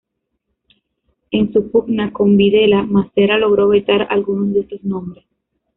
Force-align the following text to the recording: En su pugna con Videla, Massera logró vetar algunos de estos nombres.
En 1.29 1.53
su 1.53 1.69
pugna 1.69 2.11
con 2.11 2.35
Videla, 2.35 2.81
Massera 2.81 3.37
logró 3.37 3.67
vetar 3.67 4.07
algunos 4.09 4.51
de 4.51 4.61
estos 4.61 4.83
nombres. 4.83 5.25